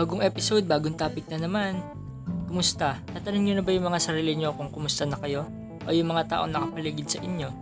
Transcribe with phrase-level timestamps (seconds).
[0.00, 1.76] Bagong episode, bagong topic na naman.
[2.48, 2.96] Kumusta?
[3.12, 5.44] Natanong nyo na ba yung mga sarili nyo kung kumusta na kayo?
[5.84, 7.52] O yung mga taong nakapaligid sa inyo?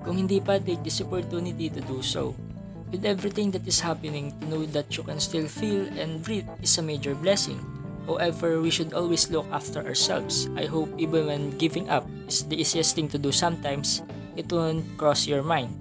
[0.00, 2.32] Kung hindi pa, take this opportunity to do so.
[2.88, 6.80] With everything that is happening, to know that you can still feel and breathe is
[6.80, 7.60] a major blessing.
[8.08, 10.48] However, we should always look after ourselves.
[10.56, 14.00] I hope even when giving up is the easiest thing to do sometimes,
[14.40, 15.76] it won't cross your mind.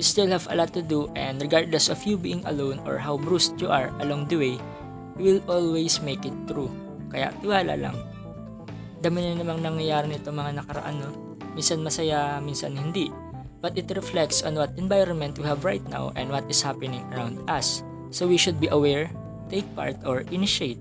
[0.00, 3.20] You still have a lot to do and regardless of you being alone or how
[3.20, 4.56] bruised you are along the way,
[5.16, 6.70] will always make it through.
[7.10, 7.96] Kaya tiwala lang.
[9.00, 11.10] Dami na namang nangyayari nito mga nakaraan no.
[11.56, 13.10] Minsan masaya, minsan hindi.
[13.60, 17.42] But it reflects on what environment we have right now and what is happening around
[17.50, 17.84] us.
[18.08, 19.10] So we should be aware,
[19.52, 20.80] take part, or initiate.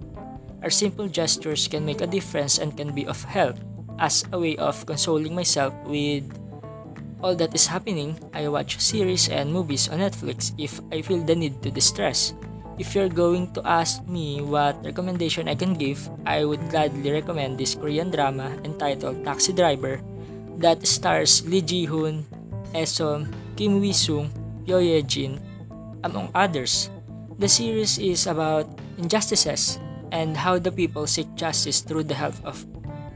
[0.64, 3.56] Our simple gestures can make a difference and can be of help.
[4.00, 6.24] As a way of consoling myself with
[7.20, 11.36] all that is happening, I watch series and movies on Netflix if I feel the
[11.36, 12.34] need to distress.
[12.80, 17.60] If you're going to ask me what recommendation I can give, I would gladly recommend
[17.60, 20.00] this Korean drama entitled Taxi Driver
[20.64, 22.24] that stars Lee Ji-hoon,
[22.72, 23.28] Esom,
[23.60, 24.32] Kim Wee-sung,
[24.64, 25.44] Yo Ye-jin,
[26.08, 26.88] among others.
[27.36, 29.76] The series is about injustices
[30.16, 32.64] and how the people seek justice through the help of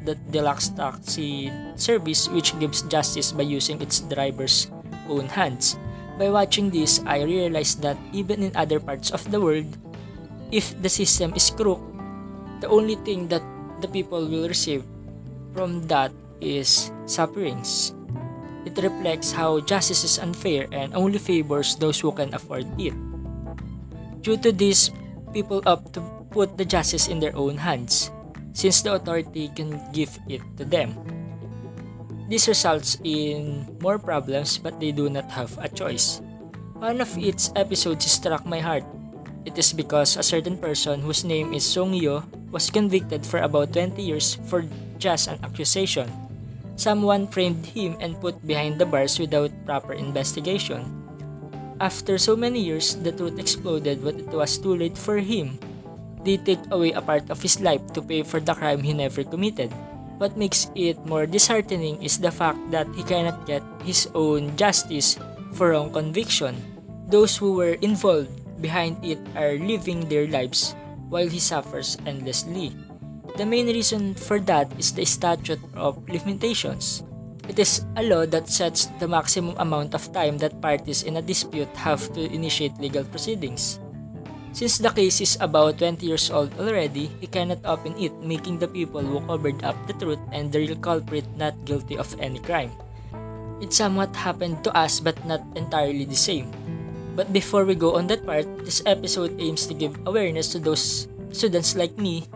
[0.04, 1.48] the deluxe taxi
[1.80, 4.68] service which gives justice by using its driver's
[5.08, 5.80] own hands.
[6.18, 9.66] By watching this, I realized that even in other parts of the world,
[10.52, 11.82] if the system is crooked,
[12.62, 13.42] the only thing that
[13.82, 14.86] the people will receive
[15.54, 17.94] from that is sufferings.
[18.66, 22.94] It reflects how justice is unfair and only favors those who can afford it.
[24.22, 24.92] Due to this,
[25.34, 28.10] people opt to put the justice in their own hands,
[28.54, 30.96] since the authority can give it to them.
[32.30, 36.22] This results in more problems but they do not have a choice.
[36.80, 38.84] One of its episodes struck my heart.
[39.44, 43.74] It is because a certain person whose name is Song Yo was convicted for about
[43.74, 44.64] 20 years for
[45.00, 46.08] just an accusation.
[46.76, 50.88] Someone framed him and put behind the bars without proper investigation.
[51.80, 55.60] After so many years, the truth exploded but it was too late for him.
[56.24, 59.24] They take away a part of his life to pay for the crime he never
[59.24, 59.76] committed.
[60.18, 65.18] What makes it more disheartening is the fact that he cannot get his own justice
[65.54, 66.56] for wrong conviction.
[67.10, 68.32] Those who were involved
[68.62, 70.76] behind it are living their lives
[71.10, 72.72] while he suffers endlessly.
[73.36, 77.04] The main reason for that is the statute of limitations.
[77.50, 81.22] It is a law that sets the maximum amount of time that parties in a
[81.22, 83.83] dispute have to initiate legal proceedings.
[84.54, 88.70] Since the case is about 20 years old already, he cannot open it, making the
[88.70, 92.70] people who covered up the truth and the real culprit not guilty of any crime.
[93.62, 96.54] It somewhat happened to us but not entirely the same.
[97.18, 101.10] But before we go on that part, this episode aims to give awareness to those
[101.34, 102.30] students like me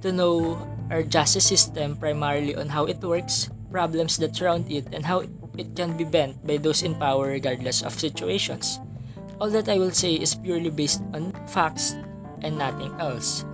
[0.00, 0.56] to know
[0.88, 5.28] our justice system primarily on how it works, problems that surround it, and how
[5.58, 8.80] it can be bent by those in power regardless of situations.
[9.40, 11.96] All that I will say is purely based on facts
[12.44, 13.48] and nothing else.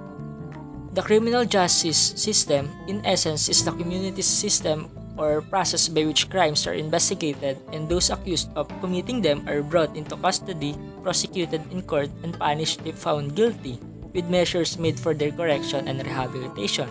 [0.99, 6.67] The criminal justice system, in essence, is the community system or process by which crimes
[6.67, 12.11] are investigated and those accused of committing them are brought into custody, prosecuted in court,
[12.25, 13.79] and punished if found guilty,
[14.13, 16.91] with measures made for their correction and rehabilitation.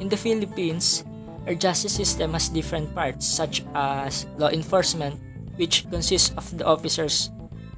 [0.00, 1.04] In the Philippines,
[1.46, 5.20] our justice system has different parts such as law enforcement,
[5.56, 7.28] which consists of the officers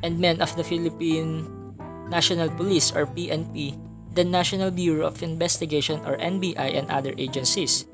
[0.05, 1.49] and men of the Philippine
[2.13, 3.73] National Police or PNP,
[4.13, 7.89] the National Bureau of Investigation or NBI and other agencies.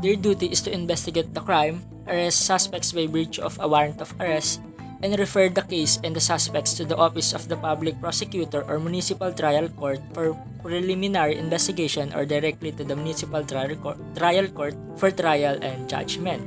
[0.00, 4.16] Their duty is to investigate the crime, arrest suspects by virtue of a warrant of
[4.18, 4.64] arrest,
[5.04, 8.80] and refer the case and the suspects to the Office of the Public Prosecutor or
[8.80, 10.32] Municipal Trial Court for
[10.64, 16.40] preliminary investigation or directly to the Municipal Trial Court, trial court for trial and judgment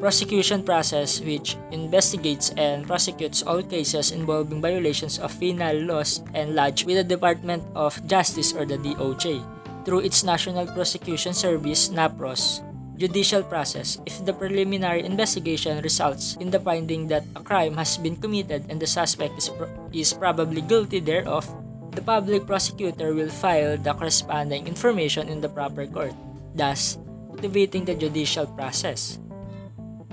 [0.00, 6.88] prosecution process which investigates and prosecutes all cases involving violations of penal laws and lodged
[6.88, 9.44] with the Department of Justice or the DOJ
[9.84, 12.64] through its National Prosecution Service NAPROS
[12.96, 18.16] judicial process if the preliminary investigation results in the finding that a crime has been
[18.16, 21.48] committed and the suspect is, pro- is probably guilty thereof
[21.92, 26.12] the public prosecutor will file the corresponding information in the proper court
[26.52, 27.00] thus
[27.32, 29.16] activating the judicial process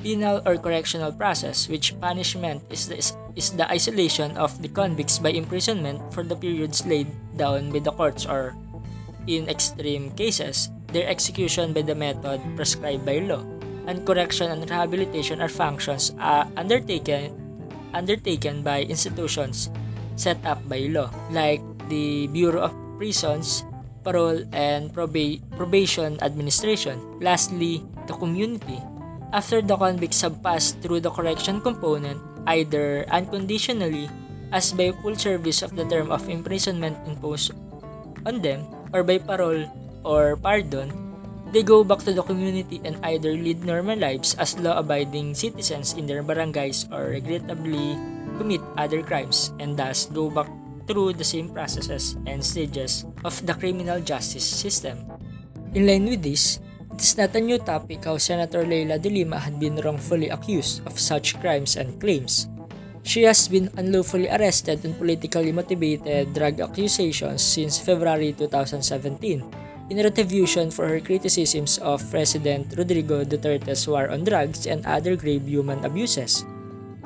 [0.07, 2.95] penal or correctional process, which punishment is the,
[3.36, 7.92] is the isolation of the convicts by imprisonment for the periods laid down by the
[7.92, 8.56] courts or,
[9.27, 13.44] in extreme cases, their execution by the method prescribed by law.
[13.83, 17.36] And correction and rehabilitation are functions uh, undertaken
[17.92, 19.71] undertaken by institutions
[20.15, 23.63] set up by law, like the Bureau of Prisons,
[24.04, 27.00] parole and proba- probation administration.
[27.19, 28.80] Lastly, the community.
[29.34, 34.08] After the convicts have passed through the correction component, either unconditionally
[34.56, 37.52] as by full service of the term of imprisonment imposed
[38.26, 38.64] on them
[38.96, 39.68] or by parole
[40.08, 40.92] or pardon,
[41.52, 46.08] they go back to the community and either lead normal lives as law-abiding citizens in
[46.08, 48.00] their barangays or regrettably
[48.40, 50.48] commit other crimes and thus go back
[50.88, 55.04] through the same processes and stages of the criminal justice system.
[55.76, 56.60] In line with this,
[56.98, 60.82] it is not a new topic how Senator Leila de Lima had been wrongfully accused
[60.90, 62.50] of such crimes and claims.
[63.06, 69.46] She has been unlawfully arrested on politically motivated drug accusations since February 2017
[69.94, 75.46] in retribution for her criticisms of President Rodrigo Duterte's war on drugs and other grave
[75.46, 76.50] human abuses.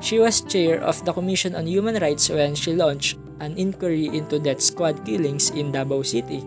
[0.00, 4.40] She was chair of the Commission on Human Rights when she launched an inquiry into
[4.40, 6.40] death squad killings in Davao City,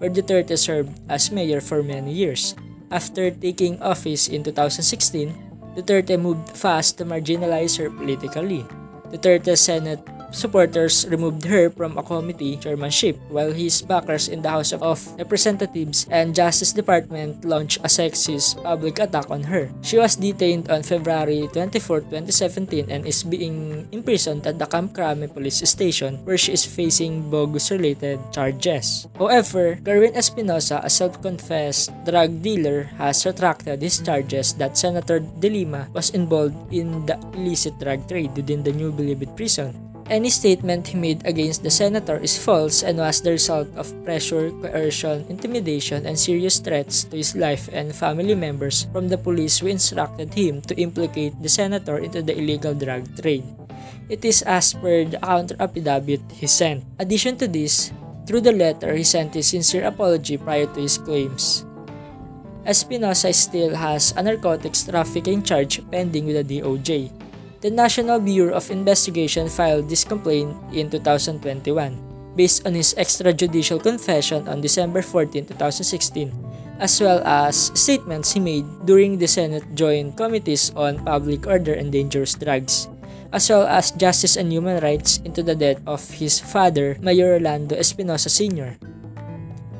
[0.00, 2.56] where Duterte served as mayor for many years.
[2.90, 8.64] After taking office in 2016, Duterte moved fast to marginalize her politically.
[9.10, 10.00] Duterte Senate
[10.36, 16.06] supporters removed her from a committee chairmanship while his backers in the House of Representatives
[16.10, 19.72] and Justice Department launched a sexist public attack on her.
[19.80, 25.24] She was detained on February 24, 2017 and is being imprisoned at the Camp Crame
[25.32, 29.08] police station where she is facing bogus-related charges.
[29.16, 35.88] However, Kerwin Espinosa, a self-confessed drug dealer, has retracted his charges that Senator De Lima
[35.94, 39.95] was involved in the illicit drug trade within the New Bilibid prison.
[40.06, 44.54] Any statement he made against the senator is false and was the result of pressure,
[44.62, 49.66] coercion, intimidation, and serious threats to his life and family members from the police who
[49.66, 53.42] instructed him to implicate the senator into the illegal drug trade.
[54.08, 56.86] It is as per the counter affidavit he sent.
[57.02, 57.90] Addition to this,
[58.30, 61.66] through the letter, he sent his sincere apology prior to his claims.
[62.62, 67.25] Espinosa still has a narcotics trafficking charge pending with the DOJ.
[67.64, 74.44] The National Bureau of Investigation filed this complaint in 2021 based on his extrajudicial confession
[74.44, 76.28] on December 14, 2016,
[76.78, 81.88] as well as statements he made during the Senate Joint Committees on Public Order and
[81.90, 82.92] Dangerous Drugs,
[83.32, 87.74] as well as Justice and Human Rights into the death of his father, Mayor Orlando
[87.74, 88.76] Espinosa Sr.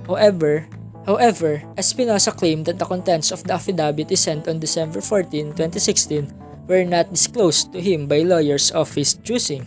[0.08, 0.64] However,
[1.06, 6.45] However, Espinosa claimed that the contents of the affidavit he sent on December 14, 2016
[6.68, 9.66] were not disclosed to him by lawyers of his choosing.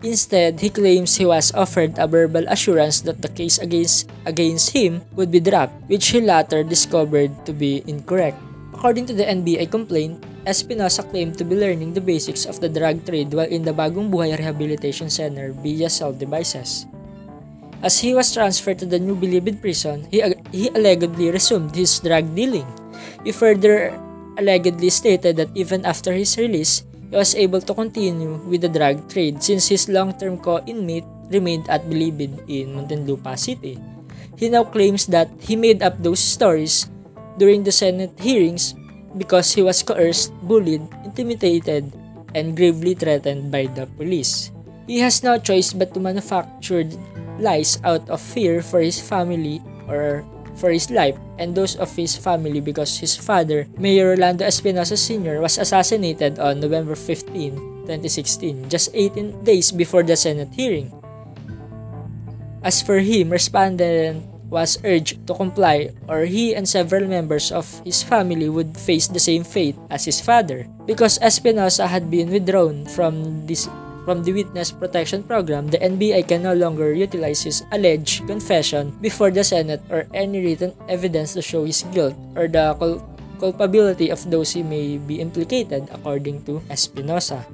[0.00, 5.04] Instead, he claims he was offered a verbal assurance that the case against, against him
[5.12, 8.40] would be dropped, which he later discovered to be incorrect.
[8.72, 13.04] According to the NBI complaint, Espinosa claimed to be learning the basics of the drug
[13.04, 16.88] trade while in the Bagong Buhay Rehabilitation Center via cell devices.
[17.84, 22.24] As he was transferred to the New Bilibid prison, he, he allegedly resumed his drug
[22.34, 22.64] dealing.
[23.24, 23.92] He further
[24.40, 26.82] allegedly stated that even after his release,
[27.12, 31.84] he was able to continue with the drug trade since his long-term co-inmate remained at
[31.84, 33.78] Bilibid in Muntinlupa City.
[34.40, 36.88] He now claims that he made up those stories
[37.36, 38.74] during the Senate hearings
[39.16, 41.92] because he was coerced, bullied, intimidated,
[42.34, 44.50] and gravely threatened by the police.
[44.86, 46.88] He has no choice but to manufacture
[47.38, 50.24] lies out of fear for his family or
[50.56, 55.40] for his life and those of his family because his father, Mayor Orlando Espinosa Sr.,
[55.40, 60.92] was assassinated on November 15, 2016, just 18 days before the Senate hearing.
[62.62, 68.02] As for him, respondent was urged to comply or he and several members of his
[68.02, 73.46] family would face the same fate as his father because Espinosa had been withdrawn from
[73.46, 73.70] this
[74.04, 79.30] from the Witness Protection Program, the NBI can no longer utilize his alleged confession before
[79.30, 83.04] the Senate or any written evidence to show his guilt or the cul-
[83.38, 87.44] culpability of those he may be implicated, according to Espinosa.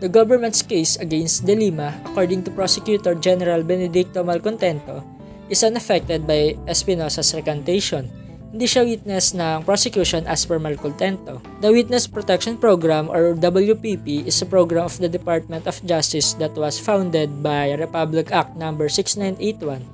[0.00, 5.04] The government's case against De Lima, according to Prosecutor General Benedicto Malcontento,
[5.50, 8.08] is unaffected by Espinosa's recantation
[8.50, 11.38] hindi siya witness ng prosecution as per Malcontento.
[11.62, 16.58] The Witness Protection Program or WPP is a program of the Department of Justice that
[16.58, 18.74] was founded by Republic Act No.
[18.74, 19.86] 6981.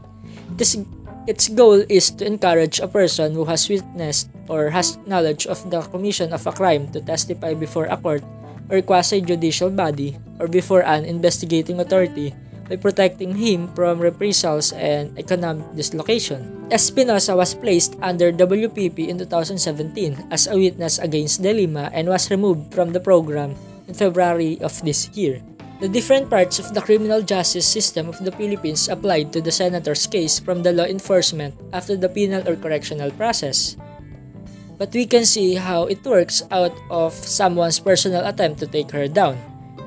[0.56, 0.72] This,
[1.28, 5.84] its goal is to encourage a person who has witnessed or has knowledge of the
[5.92, 8.25] commission of a crime to testify before a court
[8.70, 12.34] or quasi-judicial body or before an investigating authority
[12.68, 16.66] by protecting him from reprisals and economic dislocation.
[16.70, 22.30] Espinosa was placed under WPP in 2017 as a witness against De Lima and was
[22.30, 23.54] removed from the program
[23.87, 25.40] in February of this year.
[25.78, 30.06] The different parts of the criminal justice system of the Philippines applied to the senator's
[30.08, 33.76] case from the law enforcement after the penal or correctional process.
[34.80, 39.08] But we can see how it works out of someone's personal attempt to take her
[39.08, 39.37] down.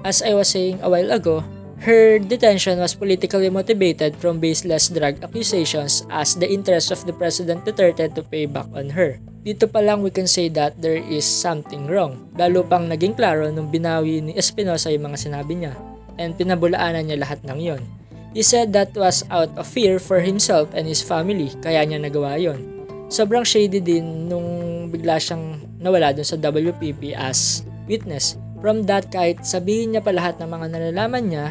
[0.05, 1.43] As I was saying a while ago,
[1.79, 7.63] her detention was politically motivated from baseless drug accusations as the interest of the President
[7.63, 9.15] Duterte to pay back on her.
[9.39, 12.27] Dito pa lang we can say that there is something wrong.
[12.35, 15.73] Lalo pang naging klaro nung binawi ni Espinosa yung mga sinabi niya
[16.19, 17.81] and pinabulaanan niya lahat ng yon.
[18.35, 22.35] He said that was out of fear for himself and his family kaya niya nagawa
[22.35, 22.59] yon.
[23.09, 24.45] Sobrang shady din nung
[24.91, 28.37] bigla siyang nawala dun sa WPP as witness.
[28.59, 31.47] From that kahit sabihin niya pa lahat ng mga nalalaman niya,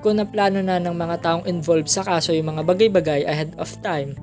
[0.00, 4.16] kung naplano na ng mga taong involved sa kaso yung mga bagay-bagay ahead of time,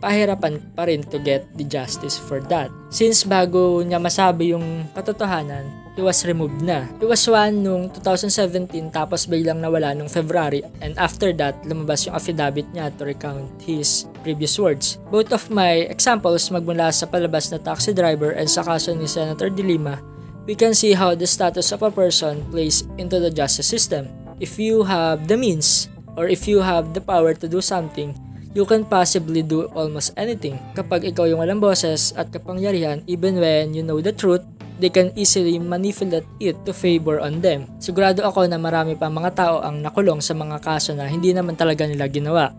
[0.00, 2.68] pahirapan pa rin to get the justice for that.
[2.92, 6.84] Since bago niya masabi yung katotohanan, he was removed na.
[7.00, 12.14] He was one nung 2017 tapos biglang nawala nung February and after that, lumabas yung
[12.14, 15.00] affidavit niya to recount his previous words.
[15.08, 19.48] Both of my examples magmula sa palabas na taxi driver and sa kaso ni Senator
[19.48, 19.98] De Lima,
[20.44, 24.25] we can see how the status of a person plays into the justice system.
[24.36, 28.12] If you have the means or if you have the power to do something,
[28.52, 30.60] you can possibly do almost anything.
[30.76, 34.44] Kapag ikaw yung walang boses at kapangyarihan, even when you know the truth,
[34.76, 37.68] they can easily manipulate it to favor on them.
[37.80, 41.56] Sigurado ako na marami pa mga tao ang nakulong sa mga kaso na hindi naman
[41.56, 42.52] talaga nila ginawa.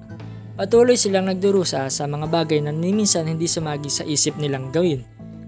[0.58, 5.06] Patuloy silang nagdurusa sa mga bagay na minsan hindi sumagi sa isip nilang gawin.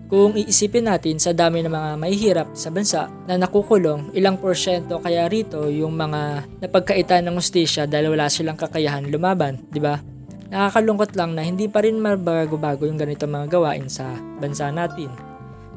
[0.10, 5.30] Kung iisipin natin sa dami ng mga mahihirap sa bansa na nakukulong, ilang porsyento kaya
[5.30, 10.01] rito yung mga napagkaitan ng ustisya dahil wala silang kakayahan lumaban, di ba?
[10.50, 15.13] Nakakalungkot lang na hindi pa rin mabago-bago yung ganito mga gawain sa bansa natin.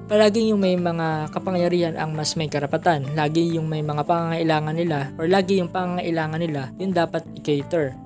[0.08, 3.04] Palaging yung may mga kapangyarihan ang mas may karapatan.
[3.12, 8.01] Lagi yung may mga pangangailangan nila or lagi yung pangangailangan nila yung dapat i-cater.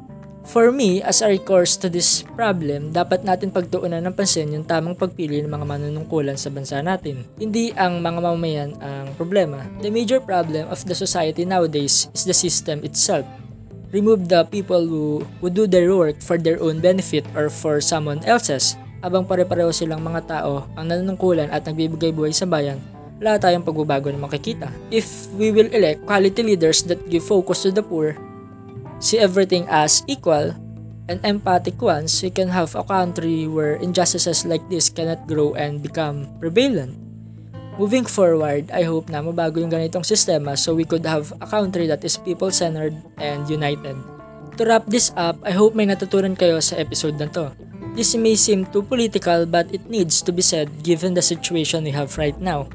[0.46, 4.94] For me, as a recourse to this problem, dapat natin pagtuunan ng pansin yung tamang
[4.94, 7.26] pagpili ng mga manunungkulan sa bansa natin.
[7.34, 9.66] Hindi ang mga mamamayan ang problema.
[9.82, 13.26] The major problem of the society nowadays is the system itself
[13.94, 18.22] remove the people who, who do their work for their own benefit or for someone
[18.28, 22.76] else's, abang pare-pareho silang mga tao ang nanunungkulan at nagbibigay buhay sa bayan,
[23.22, 24.68] wala tayong pagbabago na makikita.
[24.90, 28.12] If we will elect quality leaders that give focus to the poor,
[28.98, 30.54] see everything as equal,
[31.08, 35.82] and empathic ones, we can have a country where injustices like this cannot grow and
[35.82, 36.98] become prevalent.
[37.78, 41.84] Moving forward, I hope na mabago yung ganitong sistema so we could have a country
[41.92, 44.00] that is people-centered and united.
[44.56, 47.52] To wrap this up, I hope may natutunan kayo sa episode na to.
[47.92, 51.92] This may seem too political but it needs to be said given the situation we
[51.92, 52.68] have right now.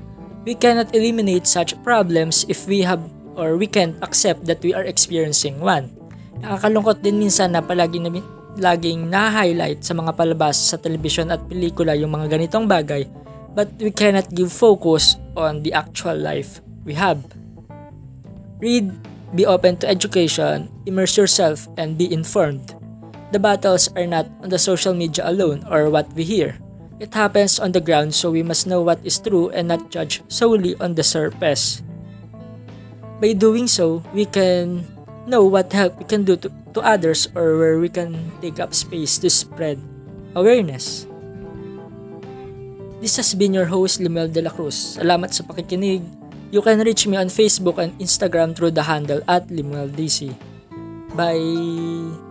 [0.45, 3.01] We cannot eliminate such problems if we have
[3.33, 6.00] or we can't accept that we are experiencing one.
[6.41, 8.09] Nakakalungkot din minsan na palagi na
[8.57, 13.07] laging na-highlight sa mga palabas sa telebisyon at pelikula yung mga ganitong bagay
[13.55, 17.19] but we cannot give focus on the actual life we have.
[18.59, 18.91] Read,
[19.35, 22.75] be open to education, immerse yourself, and be informed.
[23.31, 26.59] The battles are not on the social media alone or what we hear.
[26.99, 30.21] It happens on the ground so we must know what is true and not judge
[30.27, 31.81] solely on the surface.
[33.21, 34.85] By doing so, we can
[35.27, 38.73] know what help we can do to, to others or where we can take up
[38.73, 39.79] space to spread
[40.35, 41.05] awareness.
[43.01, 45.01] This has been your host, Limuel De La Cruz.
[45.01, 46.05] Salamat sa pakikinig.
[46.53, 50.35] You can reach me on Facebook and Instagram through the handle at LimuelDC.
[51.17, 52.29] Bye!